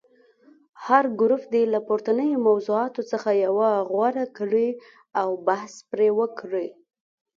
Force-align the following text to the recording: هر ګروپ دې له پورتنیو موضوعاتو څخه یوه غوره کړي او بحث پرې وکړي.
هر 0.85 1.03
ګروپ 1.19 1.43
دې 1.53 1.63
له 1.73 1.79
پورتنیو 1.87 2.43
موضوعاتو 2.47 3.01
څخه 3.11 3.29
یوه 3.45 3.69
غوره 3.89 4.25
کړي 4.37 4.69
او 5.21 5.29
بحث 5.47 5.73
پرې 5.91 6.09
وکړي. 6.19 6.67